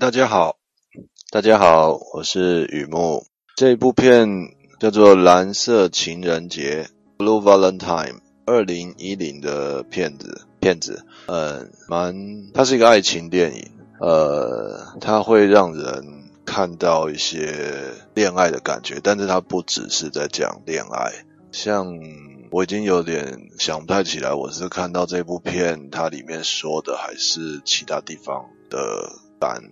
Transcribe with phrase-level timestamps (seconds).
[0.00, 0.58] 大家好，
[1.32, 3.26] 大家好，我是雨木。
[3.56, 4.28] 这一部片
[4.78, 10.42] 叫做《蓝色情人节》（Blue Valentine），二零一零的片子。
[10.60, 12.14] 片子，嗯，蛮，
[12.54, 13.72] 它是一个爱情电影。
[14.00, 21.10] 呃，它会让人看到一些恋爱的感觉，但是它不只是在讲恋爱。
[21.50, 21.92] 像
[22.52, 29.10] 我已经有点想不太起来，我是看到这部片，它里面说的还是其他地方的
[29.40, 29.62] 感，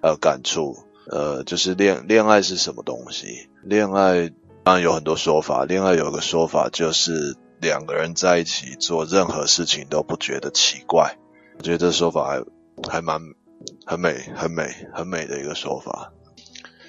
[0.00, 0.76] 呃，感触。
[1.10, 3.48] 呃，就是恋恋爱是什么东西？
[3.62, 4.30] 恋爱
[4.62, 11.16] 当然有很多说法，恋爱有一个说法就是两个人在一起做任何事情都不觉得奇怪。
[11.56, 12.44] 我觉得这说法还
[12.90, 13.22] 还蛮
[13.86, 16.12] 很美、很美、很美的一个说法。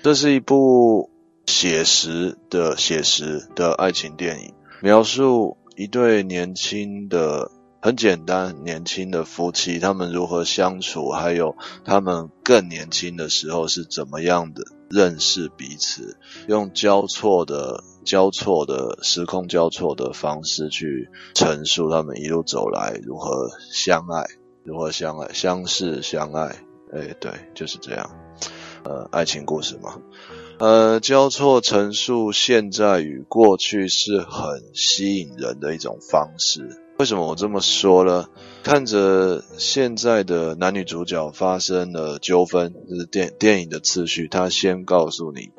[0.03, 1.09] 这是一部
[1.45, 7.51] 写实的写实的爱情电影，描述一对年轻的。
[7.81, 24.25] 很简单，年轻的夫妻他们如何相处，还有他们更年轻的时候是怎么样的认识彼此，用交错的、交错的时空交错的方式去陈述他们一路走来如何相爱，
[24.65, 26.57] 如何相爱、相识、相爱。
[26.91, 28.09] 哎，对，就是这样。
[28.83, 30.01] 呃，爱情故事嘛，
[30.59, 36.81] 呃，交错陈述现在与过去是很吸引人的一种方式。
[36.99, 38.27] 为什么我这么说呢？
[38.61, 45.49] 看着现在的男女主角发生了纠纷，就是电电影的次序，他先告诉你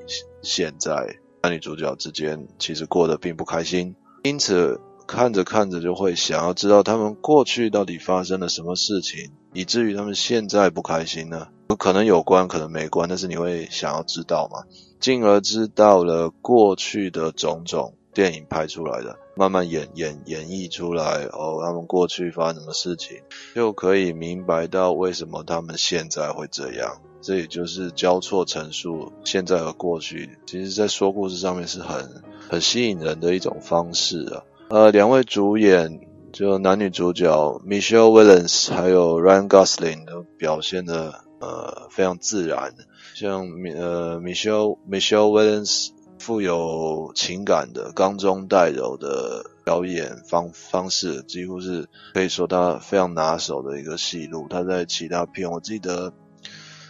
[0.43, 11.49] 现在男女主角之间其实过得并不开心，因此看着看着就会想要知道他们过去到底发生了什么事情，以至于他们现在不开心呢？
[11.79, 14.65] 可能有关，可能没关，但是你会想要知道嘛？
[15.01, 17.95] 进而知道了过去的种种。
[18.13, 23.23] 电影拍出来的，慢慢演演演绎出来哦，他们过去发生什么事情，
[23.55, 27.01] 就可以明白到为什么他们现在会这样。
[27.23, 34.45] 这也就是交错陈述现在和过去，其实在说故事上面是很很吸引人的一种方式啊。
[34.69, 36.03] 呃，两位主演
[36.35, 37.27] 就男女主角
[37.67, 42.75] Michelle Williams 还有 Ryan Gosling 都表现得呃非常自然，
[43.15, 45.93] 像呃 Michelle Michelle Williams。
[46.21, 54.47] 富有情感的、刚中带柔的表演方方式，几乎是可以说他非常拿手的一个戏路。
[54.49, 56.13] 他在其他片，我记得，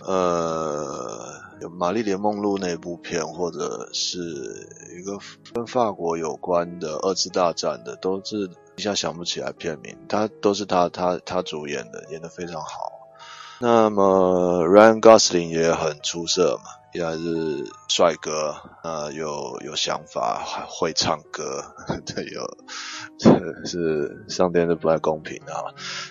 [0.04, 4.18] 呃，有《玛丽莲梦露》那部片，或者是
[4.98, 5.16] 一个
[5.54, 9.96] 跟法国有关的二次大战的，都是一下想不起来片名。
[10.08, 12.90] 他都是他他他主演的，演得非常好。
[13.60, 16.79] 那么 Ryan Gosling 也很出色嘛。
[16.92, 21.62] 依然是帅哥，呃，有有想法，会唱歌，
[22.04, 22.42] 对，有，
[23.18, 25.70] 这是上天是不太公平啊。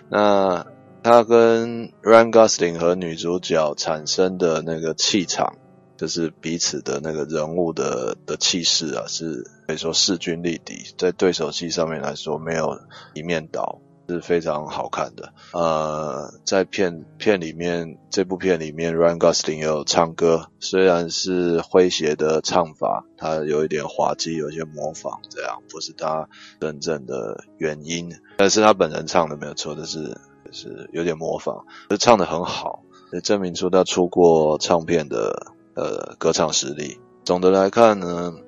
[0.09, 0.66] 那
[1.03, 5.56] 他跟 Ryan Gosling 和女主角产生的那个气场，
[5.97, 12.79] 就是彼此的那个人物的的气势啊，是可以说势均力敌，在对手戏上面来说，没有
[13.13, 13.81] 一面倒。
[14.09, 26.28] 是非常好看的，呃，在片片里面，这部片里面，Ryan Gosling 有唱歌，虽然是诙谐的唱法，他有一点滑稽，有一些模仿，这样不是他
[26.59, 32.84] 真正的原音，但是他本人唱的没有错，就是就是有点模仿，就唱得很好，
[33.14, 37.00] 也证明出他出过唱片的呃歌唱实力。
[37.24, 38.34] 总的来看呢，《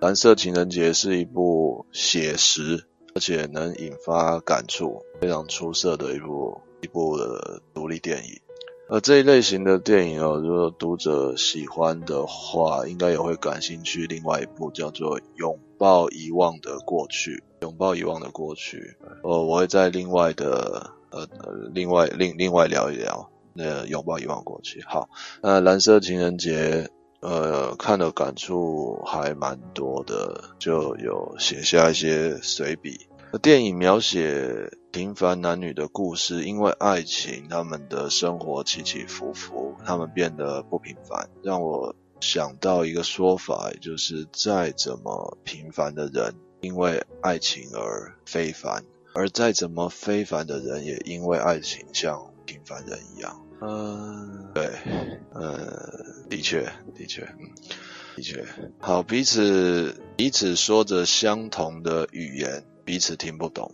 [0.00, 2.86] 蓝色情人节》是一部写实。
[3.14, 8.40] 而且能引发感触，非常出色的一部一部的独立电影。
[8.88, 14.06] 而这一类型的电影哦，如果读者喜欢的话，应该也会感兴趣。
[14.06, 18.96] 另外一部叫做《拥抱遗忘的过去》，拥抱遗忘的过去。
[19.22, 24.82] 呃，我会在另外的呃呃另外另另外聊一聊那拥抱遗忘过去。
[24.86, 25.08] 好，
[25.40, 26.90] 那蓝色情人节。
[27.24, 33.06] 呃，看的感触还蛮多的，就有写下一些随笔。
[33.40, 48.84] 电影描写平凡男女的故事，因为爱情，他们的生活起起伏伏，他们变得不平凡，让我想到一个说法，就是再怎么平凡的人，因为爱情而非凡，
[49.14, 53.43] 而再怎么非凡的人，也因为爱情像平凡人一样。
[53.60, 54.70] 嗯，对，
[55.34, 56.62] 嗯，的确，
[56.94, 57.26] 的确，
[58.16, 58.44] 的确，
[58.78, 63.72] 好，彼此彼此说着相同的语言，彼此听不懂。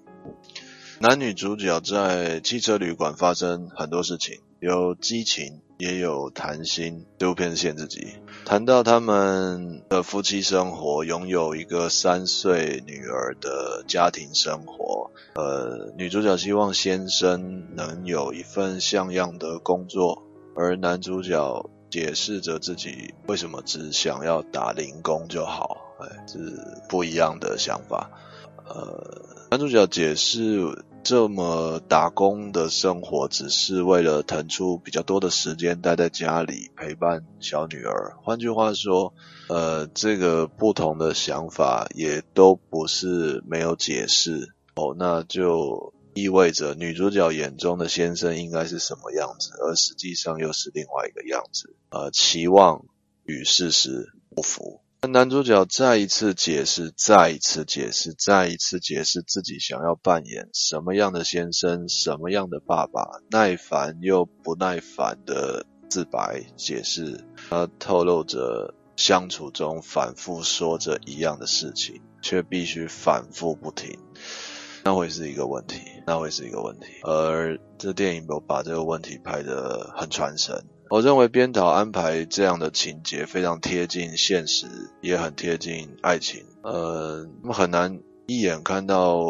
[1.00, 5.62] 男女主角在汽车旅馆发生很多事情，有激情。
[5.80, 8.06] 也有谈心，这部片是限制级。
[8.44, 15.10] 谈到他们的夫妻生活，拥有一个三岁女儿的家庭生活。
[15.34, 20.22] 呃，女主角希望先生能有一份像样的工作，
[20.54, 26.38] 而男主角解释着自己为什么只想要打零工就好，哎，是
[26.90, 28.10] 不一样的想法。
[28.68, 38.16] 呃，男主角解释这么打工的生活只是为了腾出比较多的时间待在家里陪伴小女儿。
[38.22, 39.14] 换句话说，
[39.48, 45.92] 呃，这个不同的想法也都不是没有解释哦，那就。
[46.12, 51.76] 意味着女主角眼中的先生应该是什么样子，而实际上又是另外一个样子。
[51.90, 52.84] 呃，期望
[53.22, 54.80] 与事实不符。
[55.08, 73.98] 男主角再一次解释，再一次解释，再一次解释自己想要扮演什么样的先生，什么样的爸爸，耐烦又不耐烦的自白解释，他透露着相处中反复说着一样的事情，却必须反复不停。
[74.84, 76.86] 那会是一个问题，那会是一个问题。
[77.04, 80.62] 而这电影有把这个问题拍得很传神。
[80.90, 84.66] 我认为编导安排这样的情节非常贴近现实，
[85.00, 86.44] 也很贴近爱情。
[86.64, 89.20] 呃，很难一眼看到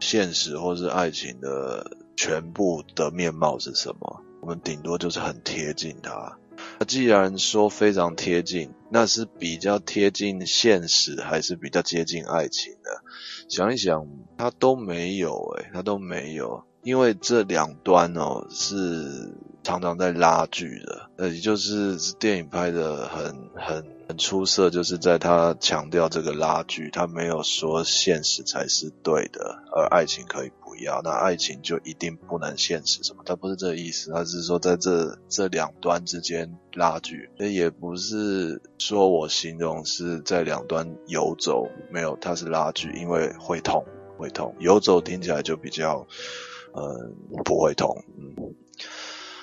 [0.00, 4.22] 现实或是爱情的全部的面貌是什么。
[4.42, 6.36] 我们顶多就是很贴近它。
[6.78, 13.02] 那既然说非常贴近，那是比较贴近现实，还是比较接近爱情的？
[13.48, 14.06] 想一想，
[14.36, 19.32] 它都没有诶，它都没有，因为这两端哦是
[19.68, 30.68] 常常在拉锯的，呃，也就是电影拍得很很很出色，就是在他强调这个拉锯，他没有说现实才是对的，而爱情可以不。
[30.80, 33.24] 要那爱情就一定不能现实什么？
[33.26, 43.84] 他不是这个意思，他是说在这这两端之间拉锯，也不是说我形容是在两端游走，没有，他是拉锯，因为会痛，
[44.16, 44.54] 会痛。
[44.60, 46.06] 游走听起来就比较，
[46.72, 47.10] 呃，
[47.44, 48.04] 不会痛。
[48.16, 48.54] 嗯，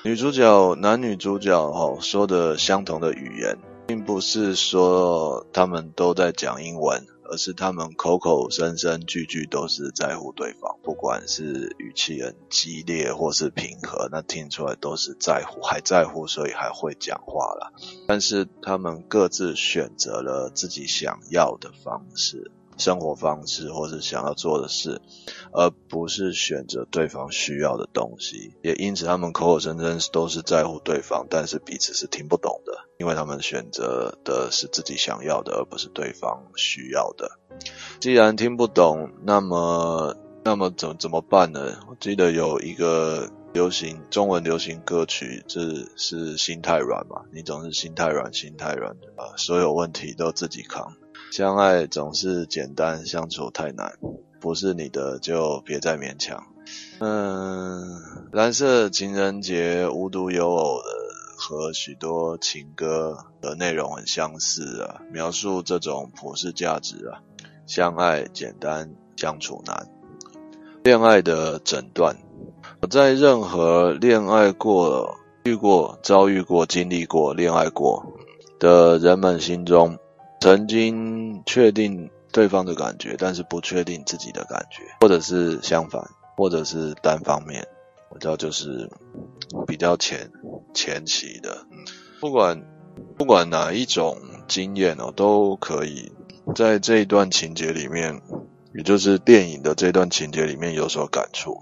[0.06, 3.57] 女主角男女主角哦说的相同的语言，
[3.88, 7.07] 并不是说他们都在讲英文。
[7.28, 17.74] 而是他们口口声声句句都是在乎对方，不管是语气很激烈或是平和，那听出来都是在乎，还在乎，所以还会讲话了。
[18.07, 22.52] 但是他们各自选择了自己想要的方式。
[22.77, 25.01] 生活方式，或是想要做的事，
[25.51, 28.54] 而不是选择对方需要的东西。
[28.62, 37.31] 也因此，他们口口声声都是在乎对方，但是彼此是听不懂的，因为他们选择的是自己想要的，而不是对方需要的。
[38.00, 41.80] 既然听不懂，那么，那么怎怎么办呢？
[41.89, 45.62] 我记得有一个流行中文流行歌曲，这
[45.95, 47.21] 是，心太软嘛？
[47.31, 50.94] 你总是心太软，心太软的啊，所有问题都自己扛。
[51.31, 53.98] 相爱总是简单，相处太难。
[54.39, 56.44] 不是你的就别再勉强。
[57.00, 58.00] 嗯，
[58.31, 60.83] 蓝色情人节无独有偶的
[61.38, 67.19] 和许多情歌的内容很相似啊，描述这种普世价值啊。
[67.68, 69.89] 相爱简单，相处难。
[70.83, 72.16] 恋爱的诊断，
[72.81, 78.13] 我在任何恋爱过、遇过、遭遇过、经历过恋爱过
[78.60, 79.98] 的人们心中。
[80.45, 86.07] 曾经确定对方的感觉，但是不确定自己的感觉，或者是相反，
[86.38, 87.68] 或者是单方面，
[88.12, 88.88] 我知道就是
[89.65, 90.31] 比较前
[90.71, 91.65] 前期的，
[92.21, 92.63] 不管
[93.18, 96.11] 不管哪一种经验哦，都可以
[96.54, 98.21] 在这一段情节里面，
[98.75, 101.57] 也就是电影的这段情节里面有所感触。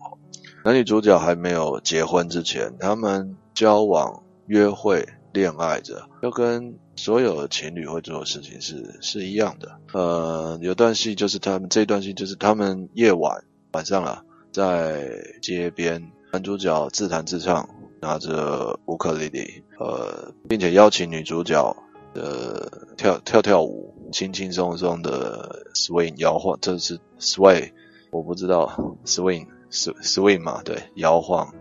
[0.65, 6.82] 男女主角还没有结婚之前，他们交往、约会、恋爱着，就跟。
[6.95, 9.79] 所有情侣会做的事情是是一样的。
[9.93, 17.67] 呃，有段戏就是他们这段戏就是他们夜晚晚上了，在街边，男主角自弹自唱，
[17.99, 21.75] 拿着乌克丽丽，呃，并且邀请女主角
[22.13, 27.71] 呃跳跳跳舞，轻轻松松的 swing 摇晃，这是 sway，
[28.11, 31.53] 我不知道 swing swing 嘛，对，摇晃，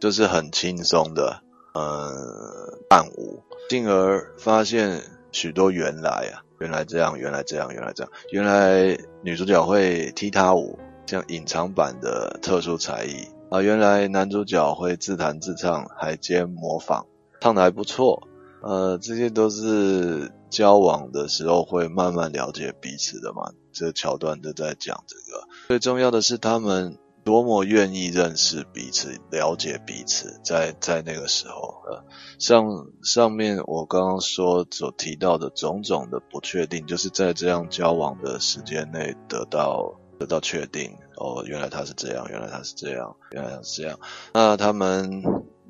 [0.00, 1.42] 就是很轻松的
[1.74, 3.42] 呃伴舞。
[3.70, 5.00] 进而发现
[5.30, 17.06] 许多原来啊，原来这样，原来这样，原来这样，原来女主角会踢踏舞，这样隐藏版的特殊才艺啊，原来男主角会自弹自唱，还兼模仿，
[17.40, 18.26] 唱得还不错。
[18.60, 25.46] 呃，这些都是交往的时候会慢慢了解彼此的嘛，这个桥段都在讲这个。
[25.68, 26.98] 最重要的是他们。
[27.24, 32.04] 多么愿意认识彼此，了解彼此，在在那个时候，呃，
[32.38, 40.96] 上上面我刚刚说所提到的种种的不确定，就是在这样交往的时间内得到得到确定。
[41.16, 43.98] 哦，原来他是这样，原来他是这样，原来他是这样。
[44.32, 45.22] 那他们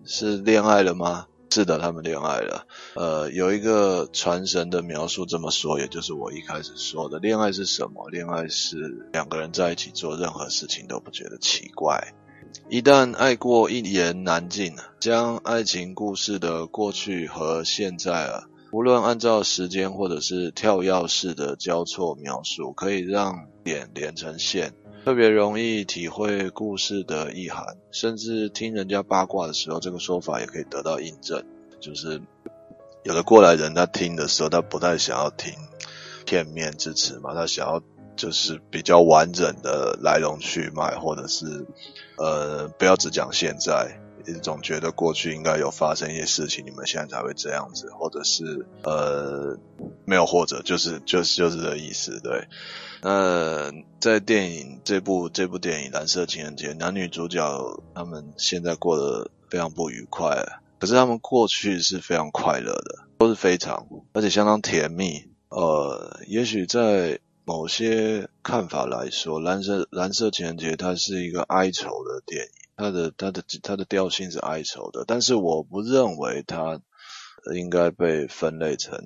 [0.05, 1.27] 是恋爱了吗？
[1.53, 2.65] 是的，他们恋爱了。
[2.95, 8.09] 呃，有一个传神的描述这么说，也就是我一开始说的，恋爱是什么？
[8.09, 12.15] 恋爱是两个人在一起做任何事情都不觉得奇怪。
[12.69, 24.73] 一旦爱过，一言难尽，将爱情故事的过去和现在啊，无论按照时间或者是跳跃式的交错描述，可以让点连成线。
[25.03, 31.43] 特别容易体会故事的意涵，甚至听人家八卦的时候，这个说法也可以得到印证。
[31.81, 32.21] 就是
[33.03, 35.55] 有的过来人，他听的时候，他不太想要听
[36.27, 37.83] 片面之词嘛，他想要
[38.15, 41.67] 就是比较完整的来龙去脉，或者是
[42.19, 49.59] 呃，不要只讲现在，一种觉得过去应该有发生一些事情，你们现在才会这样子，或者是呃，
[50.05, 52.47] 没有，或者就是就是就是这意思，对。
[53.03, 60.47] 那在电影这部这部电影《蓝色情人节》，男女主角他们现在过得非常不愉快，
[60.79, 65.25] 可是他们过去是非常快乐的，都是非常而且相当甜蜜。
[65.49, 72.51] 呃，也许在某些看法来说，《蓝色蓝色情人节》它是一个哀愁的电影，
[72.81, 76.81] 它的它的它的调性是哀愁的，但是我不认为它。
[77.55, 78.99] 应该被分类成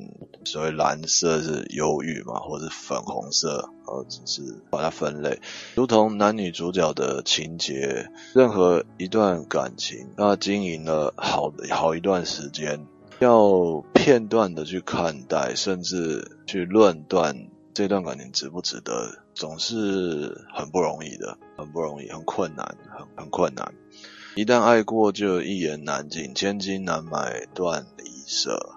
[0.45, 5.41] 所谓蓝色是忧郁嘛，或是粉红色，呃，只是把它分类，
[5.77, 12.85] 如同男女主角的情节，任何一段感情，那经营了好好一段时间，
[13.21, 23.75] 要片段的去看待，甚至去论断这段感情值不值得，总是很不容易的，很不容易，很困难，很很困难。
[24.37, 28.71] 一旦爱过，就一言难尽，千金难买断离舍。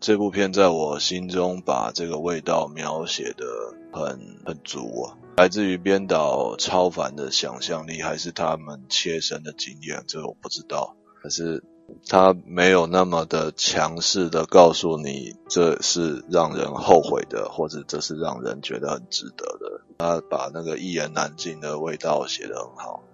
[0.00, 3.46] 这部片在我心中把这个味道描写得
[3.92, 10.96] 很很足啊，来自于编导超凡的想象力，还是他们切身的经验，这个我不知道。
[11.22, 11.62] 可是
[12.08, 19.80] 他没有那么的强势的告诉你这是让人后悔的，或者这是让人觉得很值得的。
[19.98, 23.04] 他把那个一言难尽的味道写得很好。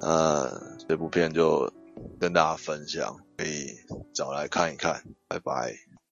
[0.00, 0.48] 那，
[0.88, 1.70] 这部片就
[2.18, 3.66] 跟大家分享，可以
[4.14, 5.89] 找来看一看，拜拜。